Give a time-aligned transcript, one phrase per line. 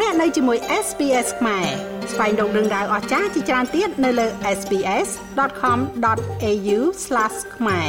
[0.00, 1.66] លោកអ្នកនៅជាមួយ SPS ខ្មែរ
[2.12, 4.26] ស្វែងរកដឹងដៅអស្ចារ្យជាច្រើនទៀតនៅលើ
[4.58, 6.78] SPS.com.au/
[7.56, 7.88] ខ្មែរ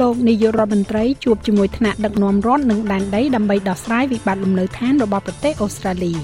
[0.00, 6.18] លោកនាយករដ្ឋមន្ត្រីជួបជាមួយថ្នាក់ដឹកនាំរដ្ឋនិងដែនដីដើម្បីដោះស្រាយវិបត្តិលំនៅឋានរបស់ប្រទេសអូស្ត្រាលីរ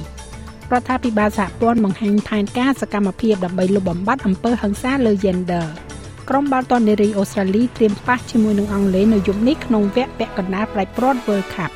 [0.81, 5.67] ដ្ឋាភិបាលសហព័ន្ធបង្ហាញផែនការសកម្មភាពដើម្បីលុបបំបាត់អំពើហិង្សាលើ gender
[6.31, 11.73] ក្រុមបាល់ទាត់នារីអូស្ត្រាលីត្រៀមប៉ះជាមួយនឹងអង់គ្លេសនៅយប់នេះក្នុងវគ្គពាក់កណ្ដាលប្រៃព្រាត់ World Cup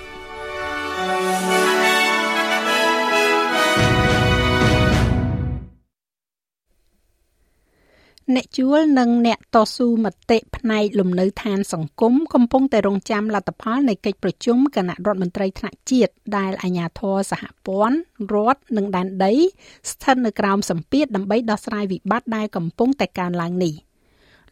[8.36, 17.98] អ្នកជួលនិងអ្នកតស៊ូមតិផ្នែកលំនៅឋានសង្គមកំពុងតែរងចាំលទ្ធផលនៃកិច្ចប្រជុំគណៈរដ្ឋមន្ត្រីថ្នាក់ជាតិដែលអាជ្ញាធរសហព័ន្ធ
[18.32, 19.34] រដ្ឋនិងដែនដី
[19.90, 23.74] ស្ថិតនៅក្រោមសម្ពាធដើម្បីដោះស្រាយវិបត្តិដែលកំពុងតែកើនឡើងនេះ។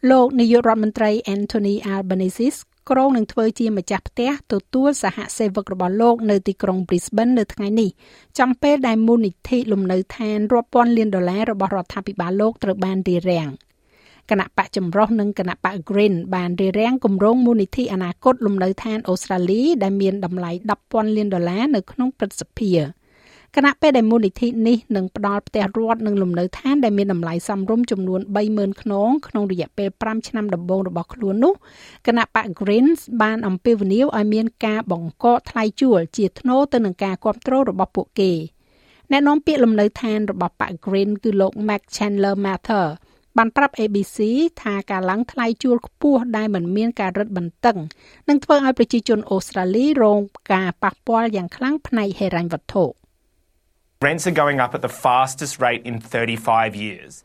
[0.09, 2.59] លោកនាយករដ្ឋមន្ត្រី Anthony Albanese
[2.89, 7.89] ក្រុងនឹងធ្វើជាម្ចាស់ផ្ទះទទួលសហសេវករបស់លោកនៅទីក្រុង Brisbane នៅថ្ងៃនេះ
[8.39, 13.49] ចំពេលដែលមូលនិធិលំនៅឋានរាប់ពាន់លានដុល្លាររបស់រដ្ឋាភិបាលលោកត្រូវបានរារាំង
[14.29, 20.51] គណៈបកចម្រុះនិងគណៈបក Green បានរារាំងគម្រោងមូលនិធិអនាគតលំនៅឋានអូស្ត្រាលីដែលមានតម្លៃ
[20.83, 22.71] 10,000លានដុល្លារនៅក្នុងព្រឹទ្ធសភា
[23.55, 28.19] គណៈពេលដែលមូលនិធិនេះនឹងផ្ដល់ផ្ទះរដ្ឋនិងលំនៅឋានដែលមានតម្លៃសមរម្យចំនួន
[28.51, 31.53] 30,000ខ្នងក្នុងរយៈពេល5ឆ្នាំដំបូងរបស់ខ្លួននោះ
[32.07, 38.31] គណៈបក Greens បានអំពាវនាវឲ្យមានការបង្កកថ្លៃជួលជាថ្នូរទៅនឹងការគ្រប់គ្រងរបស់ពួកគេ
[39.11, 42.85] អ្នកនាំពាក្យលំនៅឋានរបស់បក Green គឺលោក Mac Chandler Mather
[43.37, 44.17] បានប្រាប់ ABC
[44.61, 47.77] ថាការឡើងថ្លៃជួលខ្ពស់ដែលមិនមានការរឹតបន្តឹង
[48.29, 50.19] នឹងធ្វើឲ្យប្រជាជនអូស្ត្រាលីរង
[50.53, 52.85] ការប៉ះពាល់យ៉ាងខ្លាំងផ្នែកហិរញ្ញវត្ថុ។
[53.99, 57.23] Rents are going up at the fastest rate in 35 years.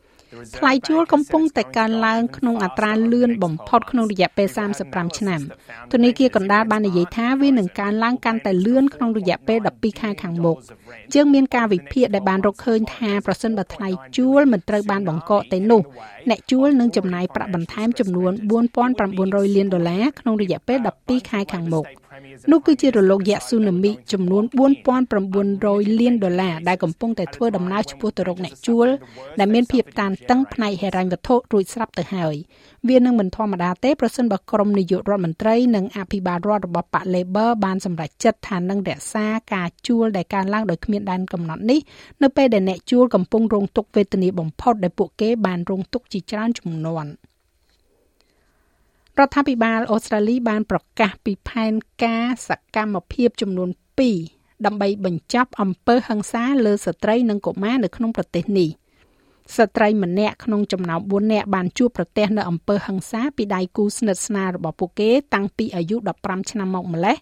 [0.57, 4.47] ថ្លៃជួលកំពុងតែកើនឡើងក្នុងអត្រាលឿនបំផុតក្នុងរយៈពេល
[4.83, 5.41] 35ឆ្នាំ
[5.93, 10.57] ធនាគារកណ្ដាលបាននិយាយថាវានឹងកើនឡើងកាន់តែលឿនក្នុងរយៈពេល12ខែខាងមុខ
[11.13, 15.81] ជាងមានការវិភាគដែលបានរកឃើញថាប្រសិនបើថ្លៃជួលមិនត្រូវបានបង្កកទេនោះ
[16.29, 18.31] អ្នកជួលនឹងចំណាយប្រាក់បន្ថែមចំនួន
[18.93, 21.85] 4900លានដុល្លារក្នុងរយៈពេល12ខែខាងមុខ
[22.51, 24.43] នោះគឺជារលកយក្សស៊ូណាមីចំនួន
[25.21, 28.87] 4900លានដុល្លារដែលកំពុងតែធ្វើដំណើរឆ្ពោះទៅរកអ្នកជួល
[29.39, 32.35] ដែលមានភាពតានតឹងផ្នែកហិរញ្ញវត្ថុរួចស្រាប់ទៅហើយ
[32.89, 41.79] វានឹងមិនធម្មតាទេប្រសិនបើក្រុមនាយករដ្ឋមន្ត្រីនិងអភិបាលរដ្ឋរបស់បក Labor បានសម្រេចចិត្តថានឹងរក្សាការជួលដែលកើនឡើងដោយគ្មានដែនកំណត់នេះ
[42.23, 47.11] នៅពេលដែលអ្នកជួលកំពុងរងទុក្ខវេទនាបំផុតដែលពួកគេបានរងទុក្ខជាច្រើនជំនាន់។
[49.19, 53.69] រដ្ឋាភិបាលអូស្ត្រាលីបានប្រកាសពីផែនការសកម្មភាពចំនួន
[54.17, 58.69] 2ដើម្បីបញ្ចប់អំពើហិង្សាលើស្ត្រីនិងកុមារនៅក្នុងប្រទេសនេះ
[59.57, 67.17] ស្ត្រីម្នាក់ក្នុងចំណោម4នាក់បានជួបប្រទះនៅអំពើហិង្សាពីដៃគូស្និទ្ធស្នាលរបស់ពួកគេតាំងពីអាយុ15ឆ្នាំមកម្លេះ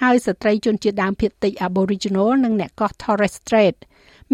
[0.00, 3.76] ហើយស្ត្រីជនជាតិដើមភាគតិច Aboriginal និងអ្នកកោះ Torres Strait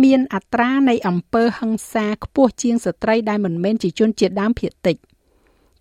[0.02, 4.96] មានអត្រានៃអំពើហិង្សាខ្ពស់ជាងស្ត្រីដែលមិនមែនជាជនជាតិដើមភាគតិច។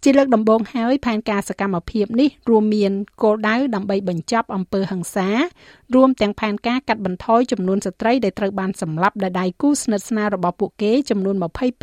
[0.09, 2.91] ជាលើកដំបូងហើយផែនការសកម្មភាពនេះរួមមាន
[3.23, 5.29] គោលដៅដើម្បីបញ្ចប់អំពើហិង្សា
[5.95, 11.35] រួមទាំងផែនការកាត់បន្ថយចំនួនស្ត្រីដែលត្រូវបានសម្លាប់ដោយដៃគូស្និទ្ធស្នាលរបស់ពួកគេចំនួន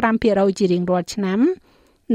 [0.05, 1.41] 25%ជារៀងរាល់ឆ្នាំ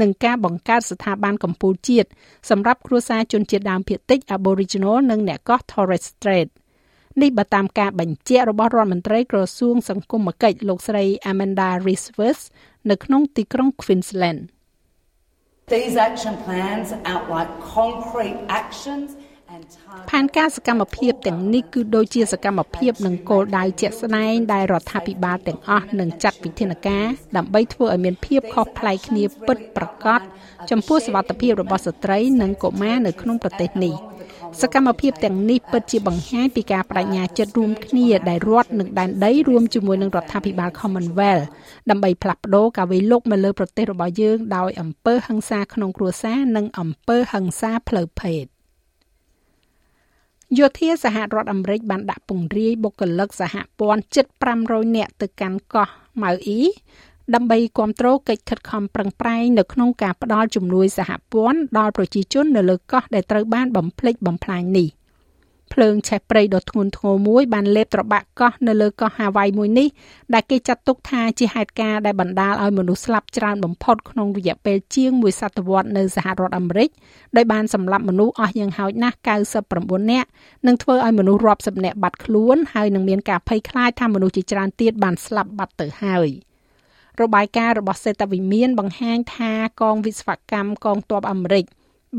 [0.00, 2.08] និងការបង្កើតស្ថាប័នកម្ពុជាជាតិ
[2.50, 6.48] សម្រាប់គ្រួសារជនជាតិដើមភាគតិច Aboriginal និងអ្នកកោះ Torres Strait
[7.20, 12.40] នេះបើតាមការបញ្ជាក់របស់រដ្ឋមន្ត្រីក្រសួងសង្គមគិច្ចលោកស្រី Amanda Rivers
[12.90, 14.40] នៅក្នុងទីក្រុង Queensland
[15.70, 19.08] These action plans outline concrete actions
[20.10, 30.20] ផែនការសកម្មភាពទាំងនេះគឺដូចជាសកម្មភាពនិងគោលដៅជាក់ស្ដែងដែលរដ្ឋាភិបាលទាំងអស់នឹងចាត់វិធានការដើម្បីធ្វើឲ្យមានភាពខុសប្លែកគ្នាពិតប្រាកដ
[30.70, 33.96] ចំពោះសុវត្ថិភាពរបស់ស្ត្រីនិងកុមារនៅក្នុងប្រទេសនេះ។
[34.58, 41.46] សកម្មភាពទាំងនេះពិតជាបង្ហាញពីការបដិញ្ញាចិត្តរួមគ្នាដែលរដ្ឋនិងដែនដីរួមជាមួយនឹងរដ្ឋាភិបាល Commonwealth
[41.90, 48.44] ដើម្បីផ្លាស់ប្ដូរការវិលុកមកលើប្រទេសរបស់យើងដោយអំពើហិង្សាក្នុងគ្រួសារនិងអំពើហិង្សាផ្លូវភេទ
[50.58, 54.26] យោធាសហរដ្ឋអាមេរិកបានដាក់ពង្រាយបុគ្គលិកសហព័ន្ធជិត
[54.60, 55.88] 500នាក់ទៅកាន់កោះ
[56.22, 56.62] ម៉ៅអ៊ី
[57.34, 64.88] ដើម្បីគ្រប់គ្រងកិច្ចខិតខំប្រឹងប្រែងនៅក្នុងការផ្តល់ជំនួយសហព័ន្ធដល់ប្រជាជននៅលើកោះដែលត្រូវបានបំផ្លិចបំផ្លាញនេះ
[65.74, 69.88] ភ្លើងឆេះព្រៃដ៏ធ្ងន់ធ្ងរមួយបានលេបត្របាក់កោះនៅលើកោះហាវ៉ៃមួយនេះ
[70.34, 76.90] ដែលគេចាត់ទុកថាជាហេតុការណ៍ដែលបណ្ដាលឲ្យមនុស្សស្លាប់ច្រើនបំផុតក្នុងរយៈពេលជាងមួយសតវត្សនៅសហរដ្ឋអាមេរិក
[77.36, 79.16] ដោយបានសម្លាប់មនុស្សអស់យ៉ាងហោចណាស់
[79.64, 80.28] 99នាក់
[80.66, 86.30] និងធ្វើឲ្យមនុស្សរាប់សិបនាក់បាត់ខ្លួនហើយនឹងមានការភ័យខ្លាចថាមនុស្សជាច្រើនទៀតបានស្លាប់បាត់ទៅហើយ។
[87.22, 91.66] របាយការណ៍របស់សេតវិមានបង្ហាញថាកងវិស្វកម្មកងទ័ពអាមេរិក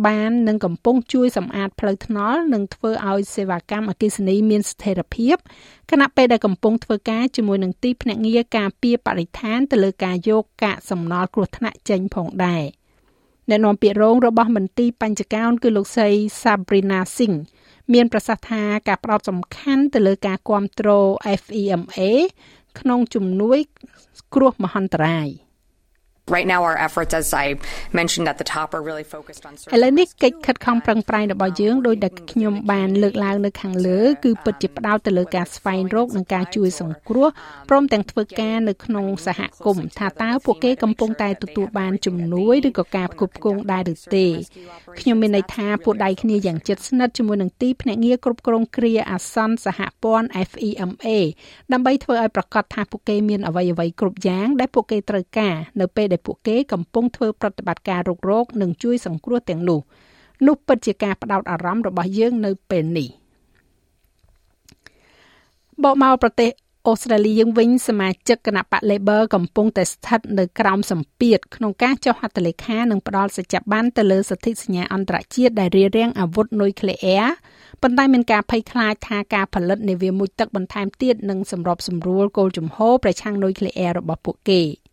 [0.07, 5.35] បាននឹងកំពុងជួយសម្អាតផ្លូវថ្នល់និងធ្វើឲ្យសេវាកម្មអគ្គិសនីមានស្ថិរភាព
[5.91, 12.63] ខណៈពេលដែលកំពុងធ្វើការជាមួយនឹងទីភ្នាក់ងារការពារបរិស្ថានទៅលើការយកកាកសំណល់គ្រោះថ្នាក់ចេញផងដែរ
[13.49, 16.09] អ្នកនាំពាក្យរងរបស់មន្ទីរបញ្ចកោណគឺលោកស្រី
[16.41, 17.39] Sabrina Singh
[17.93, 21.07] មានប្រសាសន៍ថាការផ្ដោតសំខាន់ទៅលើការគ្រប់គ្រង
[21.41, 22.01] FEMA
[22.79, 23.59] ក្នុងជំនួយ
[24.35, 25.27] គ្រោះមហន្តរាយ។
[26.27, 27.45] Right now our efforts as I
[27.91, 37.27] mentioned at the top are really focused on ឥឡូវនេះកិច្ចខិតខំប្រឹងប្រែងរបស់យើងដោយដែលខ្ញុំបានលើកឡើងនៅខាងលើគឺពិតជាផ្ដោតទៅលើការស្វែងរកនិងការជួយសង្គ្រោះ
[37.69, 44.25] ព្រមទាំងធ្វើការនៅក្នុងសហគមន៍ថាតើពួកគេកំពុងតែទទួលបានជំនួយឬក៏ការផ្គត់ផ្គង់ដែរឬទេ
[44.99, 51.07] ខ្ញុំមានន័យថាពួកដៃគ្នាយ៉ាងជិតស្និទ្ធជាមួយនឹងទីភ្នាក់ងារគ្រប់គ្រងគ្រាអាសន្នសហព័ន្ធ FEMA
[51.73, 59.79] ដើម្បីធ្វើឲ្យប្រកាសថាពួកគេមានអ្វីអ្វីគ្រប់យ៉ាងដែលពួកគេត្រូវការនៅពេលដែលពួកគេកំពុងធ្វើប្រតិបត្តិការរុករកនិងជួយសង្គ្រោះទាំងនោះ
[60.47, 63.07] នោះពិតជាការផ្ដោតអារម្មណ៍របស់យើងនៅពេលនេះ
[65.83, 66.51] បកមកប្រទេស
[66.87, 77.25] អូស្ត្រាលីយើងវិញសមាជិកគណៈបក Labor កំពុងតែស្ថិតនៅក្រោមសម្ពាធក្នុងការចុះហត្ថលេខានិងផ្ដល់សច្ចប័នទៅលើសន្ធិសញ្ញាអន្តរជាតិដែលរារាំងអាវុធនុយក្លេអ៊ែរ
[77.81, 84.61] ប៉ុន្តែមានការភ័យខ្លាចថាការផលិតនាវាមុជទឹកបន្ថែមទៀតនឹងសម្របសម្រួលគោលជំហរប្រឆាំងនុយក្លេអ៊ែររបស់ពួកគេ។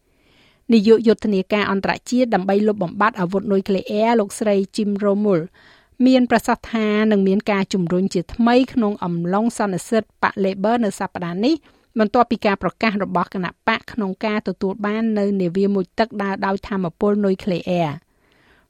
[0.72, 5.42] នាយកយុទ្ធនាការអន្តរជាតិដើម្បីលុបបំបាត់អាវុធនុយក្លេអ៊ែរលោកស្រី Jim Romull
[6.06, 11.54] មានប្រសាសន៍ថានឹងមានការជំរុញជាថ្មីក្នុងអំឡុងសន្និសីទបក Labor នៅសប្តាហ៍នេះ
[11.98, 17.90] បន្ទាប់ពីការប្រកាសរបស់គណៈបកក្នុងការទទួលបាននៅនាវាមុជទឹកដើរដោយធម្មពលនុយក្លេអ៊ែរ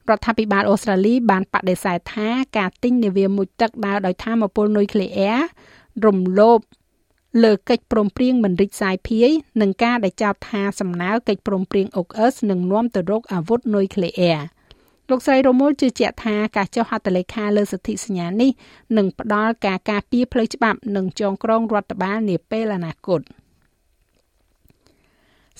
[0.09, 5.41] រដ្ឋាភិបាលអូស្ត្រាលីបានបដិសេធថាការទិញនាវាមុជទឹកដើរដោយធម្មពលនុយក្លេអ៊ែរ
[6.05, 6.59] រំលោភ
[7.43, 9.29] លើកិច្ចព្រមព្រៀងមិនរិចសាយភាយ
[9.61, 14.39] និងការដែលចោទថាសំណើកិច្ចព្រមព្រៀងអុកអឺសនឹងនាំទៅរកអាវុធនុយក្លេអ៊ែរ
[15.09, 18.51] លោកស្រីរមូលជឿជាក់ថាការចុះហត្ថលេខាលើសន្ធិសញ្ញានេះ
[18.97, 23.21] នឹងផ្ដល់ការការពារផ្លូវច្បាប់និងចងក្រងរដ្ឋបាលនាពេលអនាគត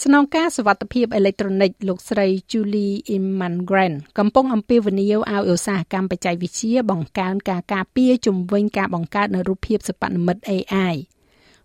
[0.03, 10.95] ស្នងការសវត្ថភាពអេឡិចត្រូនិកលោកស្រី Julie Imangren កំពុងអំពាវនាវឲ្យឧស្សាហកម្មបច្ចេកវិទ្យាបង្កើនការការពារជំវិញការបង្កើតនូវរូបភាពសិប្បនិម្មិត AI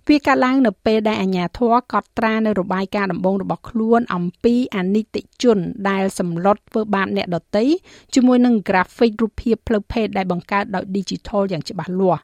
[0.09, 5.59] វាកើតឡើងនៅពេលដែលអាជ្ញាធរកត់ត្រានៅរបាយការណ៍ដំបូងរបស់ខ្លួនអំពីអនិច្ចជន
[5.89, 7.65] ដែលសម្លុតធ្វើបាបអ្នកដទៃ
[8.15, 12.23] ជាមួយនឹង graphic រូបភាពផ្លូវភេទដែលបង្កើតដោយ digital យ៉ាងច្បាស់លាស់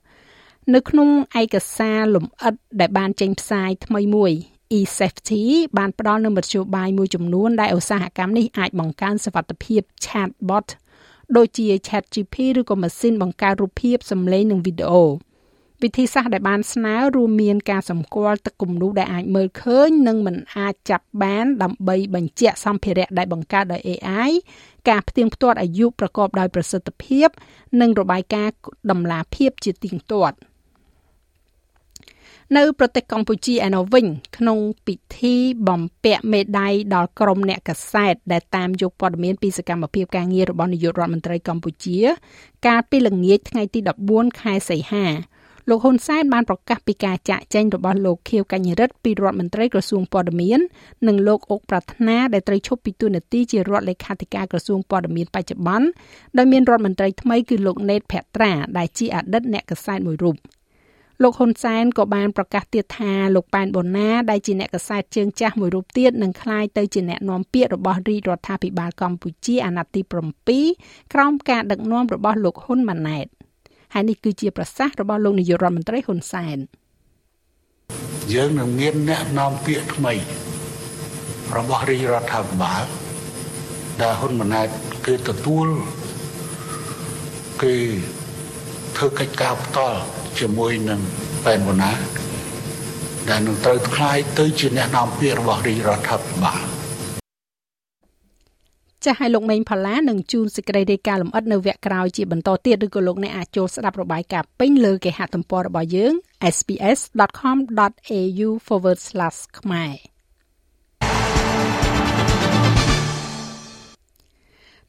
[0.75, 1.09] នៅក្នុង
[1.43, 4.33] ឯកសារលម្អិតដែលបានចេញផ្សាយថ្មីមួយ
[4.79, 5.43] e-safety
[5.79, 10.67] បានផ្ដល់នូវមធ្យោបាយមួយចំនួនដែលឧស្សាហកម្មនេះអាចបង្កើនសុវត្ថិភាព chatbot
[11.37, 15.05] ដូចជា ChatGPT ឬក៏ម៉ាស៊ីនបង្កើតរូបភាពសំឡេងនិងវីដេអូ
[15.83, 24.31] វិធីសាស្ត្រដែលបានស្នើរួមមានការសម្គាល់ទឹកគំនូសដែលអាចមើលឃើញនិងមិនអាចចាប់បាន ដើម្បីបញ្ជាក់សម្ភារៈដែលបង្កើតដោយ AI
[24.89, 27.29] ការផ្ទៀងផ្ទាត់អាយុប្រកបដោយប្រសិទ្ធភាព
[27.81, 28.55] និងរបាយការណ៍
[28.91, 30.37] តម្លាភាពជាទៀងទាត់
[32.59, 34.07] នៅប្រទេសកម្ពុជាឯណោះវិញ
[34.37, 35.35] ក្នុងពិធី
[35.69, 41.99] បំពាក់មេដាយដល់ក្រុមអ្នកកសែតដែលតាមយកព័ត៌មានពីសកម្មភាពការងាររបស់នាយករដ្ឋមន្ត្រីកម្ពុជា
[42.67, 43.81] កាលពីល្ងាចថ្ងៃទី
[44.11, 45.07] 14ខែសីហា
[45.69, 50.61] លោកហ៊ុនសែនបានប្រកាសពីការចាក់ចែងរបស់លោកខៀវកញ្ញរិទ្ធពីរដ្ឋមន្ត្រីក្រសួងព័ត៌មាន
[51.07, 55.87] និងលោកអុកប្រាថ្នាដែលត្រូវឈប់ពីតួនាទីជារដ្ឋលេខាធិការក្រសួងព័ត៌មានបច្ចុប្បន្ន
[56.39, 60.37] ដោយមានរដ្ឋមន្ត្រីថ្មីគឺលោកណេតភត្រាដែលជាអតីតអ្នកកសែតមួយរូប
[61.23, 70.01] លោកហ៊ុនសែនក៏បានប្រកាសទៀតថាលោកប៉ែនបូណាដែលជាអ្នកកសែតជើងចាស់មួយរូបទៀតនឹងក្លាយទៅជាអ្នកនាំពាក្យរបស់រាជរដ្ឋាភិបាលកម្ពុជាអាណត្តិទី
[70.77, 73.27] 7ក្រោមការដឹកនាំរបស់លោកហ៊ុនម៉ាណែត
[73.95, 76.59] ហើយនេះគឺជាប្រសាសន៍របស់លោកនាយករដ្ឋមន្ត្រីហ៊ុនសែន
[78.35, 80.13] យើងនឹងមានអ្នកនាំពាក្យថ្មី
[81.57, 82.85] របស់រាជរដ្ឋាភិបាល
[84.01, 84.69] ដែលហ៊ុនម៉ាណែត
[85.07, 85.69] គឺទទួល
[87.63, 87.77] គឺ
[88.97, 90.01] ធ្វើកិច្ចការផ្ទាល់
[90.39, 91.01] ជាមួយនឹង
[91.45, 91.93] ប៉ែនវណ្ណា
[93.31, 96.20] ដែលនឹងត្រូវខ្លាយទៅជាអ្នកនាំពាក្យរបស់រាជរដ្ឋាភិ
[99.05, 106.13] ចាស់ឲ្យលោកមេងផល្លានឹងជូនសេចក្តីរាយការណ៍លម្អិតនៅវគ្គក្រោយជាបន្តទៀតឬក៏លោកអ្នកអាចចូលស្ដាប់របាយការណ៍ពេញលើគេហទំព័ររបស់យើង
[106.57, 108.49] sps.com.au/
[109.59, 109.95] ខ្មែរ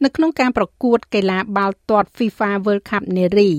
[0.04, 3.52] នៅក្នុងការប្រកួតកីឡាបាល់ទាត់ FIFA World Cup នារី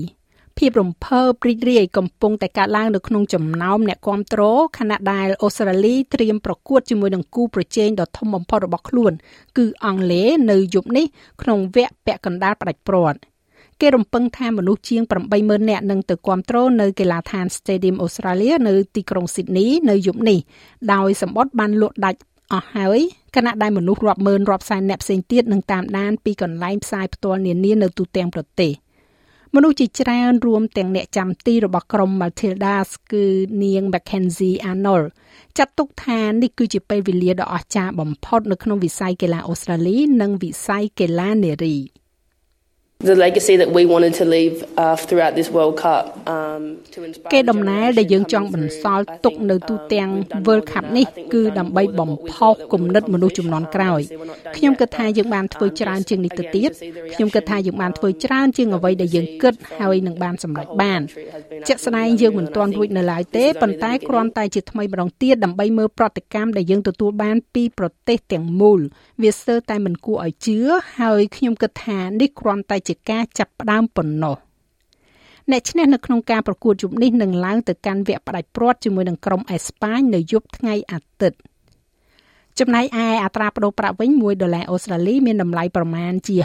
[0.57, 4.41] ភាពរំភើបរីករាយកំពុងតែកើតឡើងនៅក្នុងចំណោមអ្នកគាំទ្រ
[4.77, 9.11] ខណៈដែលអូស្ត្រាលីត្រៀមប្រកួតជាមួយនឹងគូប្រជែងដ៏ធំបំផុតរបស់ខ្លួន
[9.57, 11.05] គឺអង់គ្លេសនៅយប់នេះ
[11.41, 13.19] ក្នុងវគ្គពាក់កណ្ដាលផ្ដាច់ព្រាត់
[13.81, 15.01] គេរំពឹងថាមនុស្សជាង
[15.35, 20.39] 80000នាក់នឹងទៅគាំទ្រនៅកីឡាដ្ឋាន Stadium Australia នៅទីក្រុង Sydney នៅយប់នេះ
[20.93, 22.19] ដោយសម្បត្តិបានលក់ដាច់
[22.51, 22.99] អស់ហើយ
[23.35, 28.71] គណៈដែលមនុស្សរាប់ម៉ឺនរាប់សែនអ្នកផ្សេងទៀតនឹងតាមដានពីកន្លែងផ្សាយផ្ទាល់នានានៅទូទាំងប្រទេស
[29.55, 33.25] មនុស្សជាច្រើនរួមទាំងអ្នកចាំទីរបស់ក្រុម Matildas គឺ
[33.63, 35.07] នាង Mackenzie Arnold
[35.57, 41.77] ចាត់ទុកថានេះគឺជាពេលវេលាដ៏អស្ចារ្យបំផុតនៅក្នុងវិស័យកីឡាអូស្ត្រាលី និងវិស័យកីឡានារី។
[43.09, 46.03] the legacy that we wanted to leave uh, throughout this World Cup
[46.35, 50.09] um to inspire គេដំណើរដែលយើងចង់បន្សល់ទុកនៅទូទាំង
[50.47, 54.01] World Cup នេះគឺដើម្បីបំផុសគំនិតមនុស្សចំនួនក្រោយ
[54.57, 56.71] ខ្ញុំគិតថាយើងបានធ្វើច្រើនជាងនេះទៅទៀត
[57.13, 61.01] ខ្ញុំគិតថាយើងបានធ្វើច្រើនជាងអ្វីដែលយើងគិតហើយនឹងបានសម្រេចបាន
[61.67, 68.79] ជាក់ស្ដែងយើងមិនទាន់រួចនៅឡើយទេប៉ុន្តែគ្រាន់តែជាថ្មីម្ដងទៀតដើម្បីមើលប្រតិកម្មដែលយើងទទួលបានពីប្រទេសទាំងមូល
[69.23, 70.57] វាស្ទើរតែមិនគួរឲ្យជឿ
[70.99, 74.37] ហើយខ្ញុំគិតថានេះគ្រាន់តែជាជាការចាប់ផ្ដើមប៉ុណ្ណោះ
[75.51, 81.39] អ្នកឈ្នះនៅក្នុងការប្រកួតយប់នេះនឹងឡើងទៅកាន់វគ្គផ្ដាច់ព្រាត់ជាមួយនឹងក្រុមអេស្ប៉ាញនៅយប់ថ្ងៃអាទិត្យ
[82.59, 86.37] ចំណែកឯអត្រាប្តូរប្រាក់វិញ1ដុល្លារអូស្ត្រាលីមានតម្លៃប្រមាណជា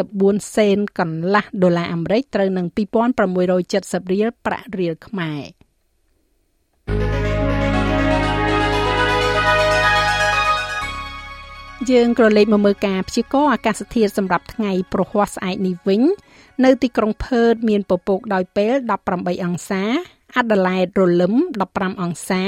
[0.00, 5.42] 64សេនកន្លះដុល្លារអាមេរិកត្រូវនឹង2670រៀលប្រាក់រៀលខ្មែរ
[11.90, 16.02] យើងក៏លេខមកមើលការព្យាករណ៍អាកាសធាតុសម្រាប់ថ្ងៃប្រហ័សស្អែកនេះវិញ
[16.64, 18.74] នៅទីក្រុងផឺតមានពពកដោយពេល
[19.08, 19.82] 18អង្សា
[20.36, 21.34] អាដាលេដរលឹម
[21.68, 22.42] 15អង្សា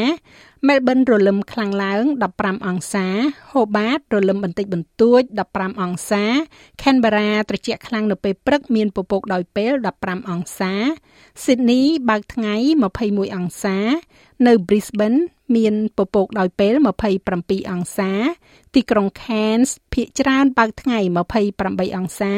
[0.69, 2.03] មែលប៊នរលឹមខ្លាំងឡើង
[2.35, 3.07] 15អង្សា
[3.53, 5.23] ហូបាតរលឹមបន្តិចបន្តួច
[5.53, 6.25] 15អង្សា
[6.83, 9.73] ខេនបេរ៉ាត្រជាក់ខ្លាំងនៅពេលព្រឹកមានពពកដោយពេល
[10.03, 10.73] 15អង្សា
[11.45, 12.55] ស៊ីដនីបើកថ្ងៃ
[12.95, 13.79] 21អង្សា
[14.47, 15.21] នៅ Brisbane
[15.57, 16.75] មានពពកដោយពេល
[17.23, 18.13] 27អង្សា
[18.75, 20.99] ទីក្រុង Cairns ភាគច្រើនបើកថ្ងៃ
[21.47, 22.35] 28អង្សា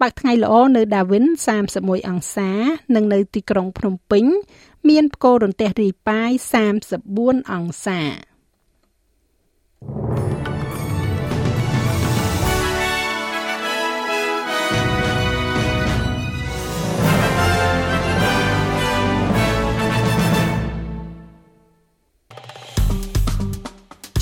[0.00, 1.26] បើកថ្ងៃល្អនៅ Darwin
[1.66, 2.50] 31អង្សា
[2.94, 4.24] និងនៅទីក្រុងភ្នំពេញ
[4.88, 6.30] មានផ្គររន្ទះរាយប៉ាយ
[6.90, 8.00] 34អង្សា